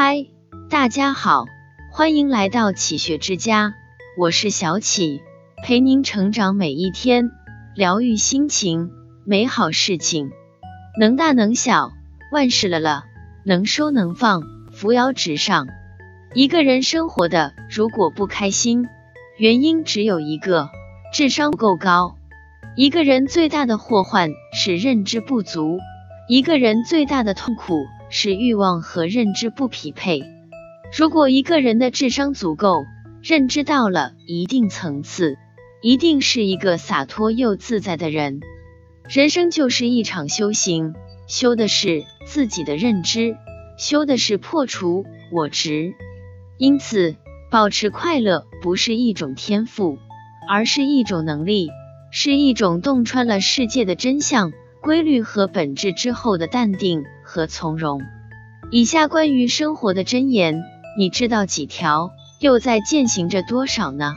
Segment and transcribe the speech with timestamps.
[0.00, 0.28] 嗨，
[0.70, 1.46] 大家好，
[1.90, 3.74] 欢迎来到启学之家，
[4.16, 5.22] 我是小启，
[5.64, 7.32] 陪您成长每一天，
[7.74, 8.92] 疗愈心情，
[9.26, 10.30] 美好事情，
[11.00, 11.90] 能大能小，
[12.30, 13.06] 万事了了，
[13.44, 15.66] 能收能放，扶摇直上。
[16.32, 18.86] 一个人生活的如果不开心，
[19.36, 20.70] 原因只有一个，
[21.12, 22.14] 智商不够高。
[22.76, 25.80] 一个人最大的祸患是认知不足，
[26.28, 27.84] 一个人最大的痛苦。
[28.10, 30.22] 是欲望和认知不匹配。
[30.96, 32.84] 如果一个人的智商足够，
[33.22, 35.36] 认知到了一定层次，
[35.82, 38.40] 一定是一个洒脱又自在的人。
[39.08, 40.94] 人生就是一场修行，
[41.26, 43.36] 修的是自己的认知，
[43.78, 45.92] 修的是破除我执。
[46.58, 47.16] 因此，
[47.50, 49.98] 保持快乐不是一种天赋，
[50.48, 51.68] 而是一种能力，
[52.10, 57.04] 是一种洞穿了世界的真相、规律和本质之后的淡定。
[57.28, 58.00] 和从容。
[58.70, 60.62] 以下关于生活的箴言，
[60.98, 62.10] 你知道几条？
[62.40, 64.16] 又在践行着多少呢？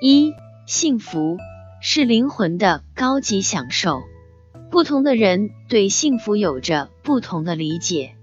[0.00, 0.32] 一、
[0.66, 1.38] 幸福
[1.82, 4.02] 是灵魂的高级享受。
[4.70, 8.14] 不同的人对幸福有着不同的理解，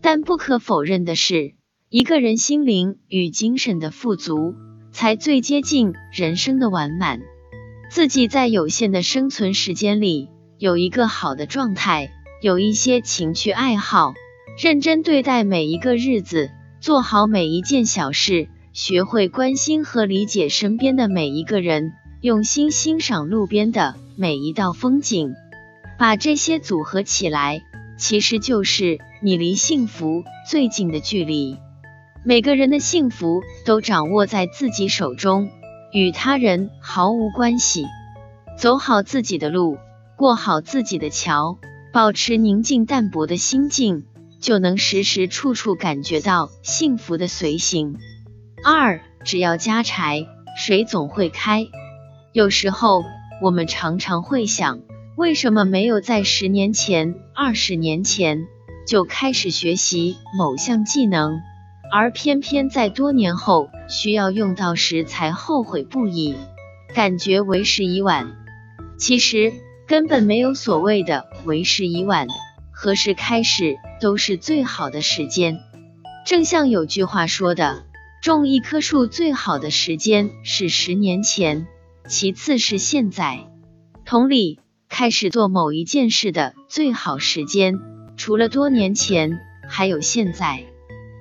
[0.00, 1.54] 但不可否认的是，
[1.88, 4.54] 一个人心灵与精神的富足，
[4.90, 7.20] 才最接近人生的完满。
[7.88, 12.10] 自己在有限的生存时间里，有一个好的状态。
[12.42, 14.14] 有一些情趣爱好，
[14.60, 25.36] 认真对待每一个日子，做好每一件小事，学会关心和理解身边的每一个人，用心欣赏路边的每一道风景，
[26.00, 27.62] 把这些组合起来，
[27.96, 31.58] 其实就是你离幸福最近的距离。
[32.24, 35.48] 每个人的幸福都掌握在自己手中，
[35.92, 37.86] 与他人毫无关系。
[38.58, 39.78] 走好自己的路，
[40.16, 41.56] 过好自己的桥。
[41.92, 44.06] 保持宁静淡泊的心境，
[44.40, 47.98] 就能时时处处感觉到幸福的随行。
[48.64, 50.26] 二，只要加柴，
[50.56, 51.66] 水总会开。
[52.32, 53.04] 有时候，
[53.42, 54.80] 我们常常会想，
[55.18, 58.46] 为什么没有在十年前、二十年前
[58.86, 61.40] 就开始学习某项技能，
[61.92, 66.34] 而偏偏在多年后需要用到时才后悔不已，
[66.94, 68.34] 感觉为时已晚？
[68.96, 69.52] 其实。
[69.86, 72.26] 根本没有所谓的为时已晚，
[72.72, 75.60] 何时开始都是最好的时间。
[76.24, 77.84] 正像有句话说的，
[78.22, 81.66] 种一棵树最好的时间是十年前，
[82.06, 83.40] 其次是现在。
[84.04, 87.80] 同理，开始做某一件事的最好时间，
[88.16, 90.64] 除了多年前，还有现在。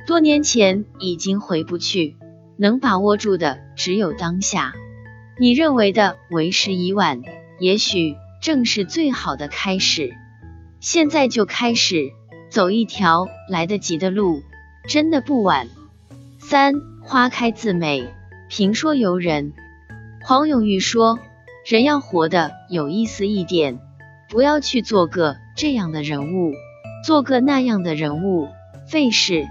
[0.08, 2.16] 多年前已经回不去，
[2.58, 4.74] 能把握住的只有当下。
[5.40, 7.22] 你认为的为时已晚，
[7.60, 8.16] 也许。
[8.42, 10.16] 正是最好的开始，
[10.80, 12.12] 现在就开始
[12.50, 14.42] 走一条来得及的路，
[14.90, 15.68] 真的不晚。
[16.40, 18.08] 三花开自美，
[18.50, 19.54] 评说由人。
[20.24, 21.20] 黄永玉说，
[21.68, 23.80] 人要活得有意思一点，
[24.28, 26.52] 不要去做个这样的人物，
[27.06, 28.48] 做个那样的人物，
[28.88, 29.46] 费事。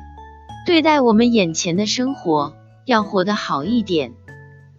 [0.66, 4.14] 对待我们眼前的生活，要活得好一点。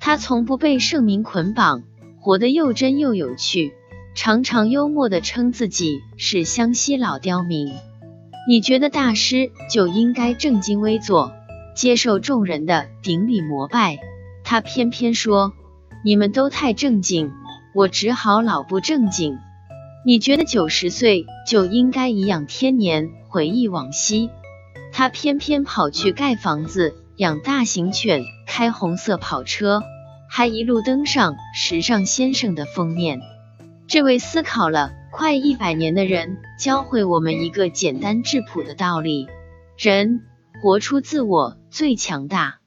[0.01, 1.83] 他从不被盛名捆绑，
[2.19, 3.73] 活得又真又有趣。
[4.13, 7.73] 常常幽默地称自己是湘西老刁民。
[8.47, 11.31] 你觉得大师就应该正襟危坐，
[11.75, 13.99] 接受众人的顶礼膜拜？
[14.43, 15.53] 他偏偏说
[16.03, 17.31] 你们都太正经，
[17.73, 19.37] 我只好老不正经。
[20.05, 24.29] 你觉得九十岁就应该颐养天年，回忆往昔？
[24.91, 29.83] 他偏偏跑去盖房子、养大型犬、开红色跑车，
[30.29, 33.21] 还一路登上时尚先生的封面。
[33.87, 39.27] 这位思考了快一百年的人，教会我们一个简单质朴的道理：
[39.77, 40.21] 人
[40.61, 42.59] 活出自我最强大。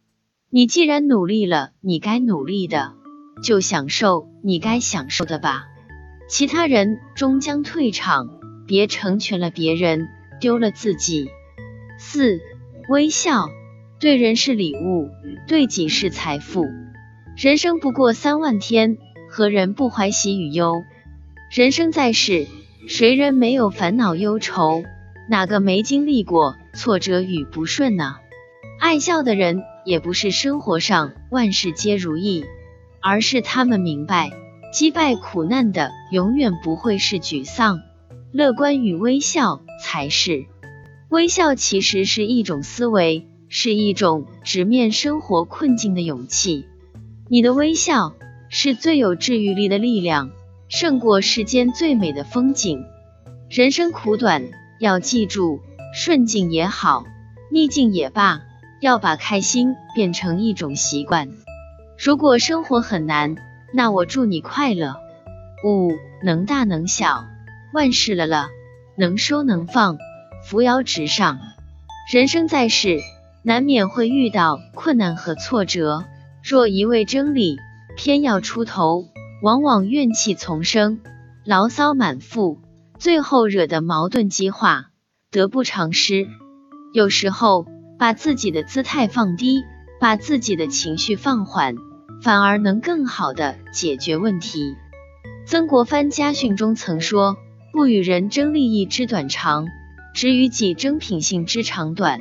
[0.50, 2.92] 你既然努力了，你该努力的，
[3.42, 5.64] 就享受你该享受的吧。
[6.28, 8.28] 其他人终将退场，
[8.66, 10.08] 别成全了别人，
[10.40, 11.30] 丢了自己。
[11.98, 12.40] 四
[12.88, 13.48] 微笑
[13.98, 15.08] 对人是礼物，
[15.48, 16.66] 对己是财富。
[17.36, 18.98] 人生不过三万天，
[19.30, 20.82] 何人不怀喜与忧？
[21.54, 22.48] 人生在世，
[22.88, 24.82] 谁人没有烦恼忧愁？
[25.30, 28.16] 哪个没经历过挫折与不顺呢？
[28.80, 32.44] 爱笑的人，也不是生活上万事皆如意，
[33.00, 34.32] 而是他们明白，
[34.72, 37.82] 击败苦难的永远不会是沮丧，
[38.32, 40.46] 乐观与微笑才是。
[41.08, 46.66] 微笑其实是一种思维，是一种直面生活困境的勇气。
[47.28, 48.12] 你的微笑
[48.48, 50.32] 是最有治愈力的力量。
[50.76, 52.84] 胜过世间最美的风景。
[53.48, 54.42] 人生苦短，
[54.80, 55.60] 要记住，
[55.94, 57.04] 顺境也好，
[57.48, 58.40] 逆境也罢，
[58.80, 61.28] 要把开心变成一种习惯。
[61.96, 63.36] 如果生活很难，
[63.72, 64.96] 那我祝你快乐。
[65.64, 65.92] 五
[66.24, 67.24] 能大能小，
[67.72, 68.48] 万事了了，
[68.96, 69.96] 能收能放，
[70.44, 71.38] 扶摇直上。
[72.12, 72.98] 人生在世，
[73.44, 76.04] 难免会遇到困难和挫折。
[76.42, 77.58] 若一味争理，
[77.94, 79.04] 偏要出头，
[79.44, 81.00] 往往怨气丛生，
[81.44, 82.62] 牢骚满腹，
[82.98, 84.86] 最后惹得矛盾激化，
[85.30, 86.26] 得不偿失。
[86.94, 87.66] 有时候，
[87.98, 89.62] 把自己的姿态放低，
[90.00, 91.76] 把自己的情绪放缓，
[92.22, 94.76] 反而能更好的解决问题。
[95.44, 97.36] 曾国藩家训中曾说
[97.70, 99.66] ：“不与人争利益之短长。”
[100.16, 102.18] 只与己争品性之长短，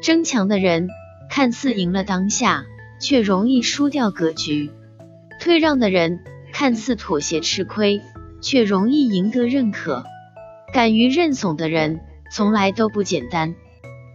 [0.00, 0.88] 争强的人
[1.28, 2.64] 看似赢了当下，
[2.98, 4.70] 却容易输掉格局；
[5.38, 6.20] 退让的人
[6.58, 8.00] 看似妥协吃亏，
[8.40, 10.06] 却容易赢得认可。
[10.72, 12.00] 敢于认怂的人
[12.32, 13.54] 从来都不简单。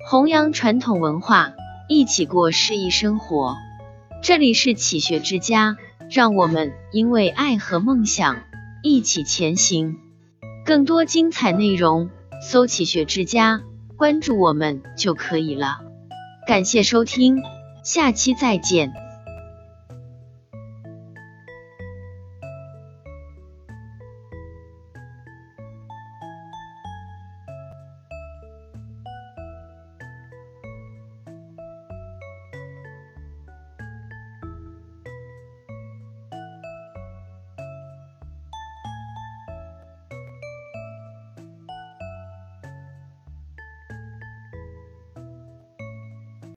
[0.09, 1.53] 弘扬传统文化，
[1.87, 3.57] 一起过诗意生活。
[4.23, 5.77] 这里是启学之家，
[6.09, 8.41] 让我们因为爱和梦想
[8.81, 9.99] 一起前行。
[10.65, 12.09] 更多精彩内容。
[12.41, 13.61] 搜“启学之家”，
[13.97, 15.81] 关注我们就可以了。
[16.47, 17.43] 感谢收听，
[17.83, 18.91] 下期再见。